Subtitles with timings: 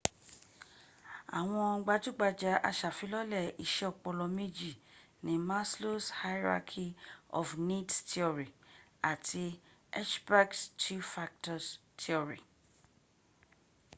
[1.39, 4.71] àwọn gbajúgbajù asàfilọ́lẹ̀ iṣẹ́ ọpọlọ méjì
[5.25, 6.85] ni maslow's hierarchy
[7.39, 8.49] of needs theory
[9.11, 9.43] àti
[9.99, 11.59] hertzberg's two factor
[12.01, 12.39] theory